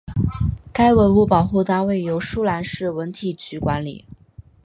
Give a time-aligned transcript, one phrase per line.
[0.73, 4.03] 该文物保护单位由舒兰市文体局管理。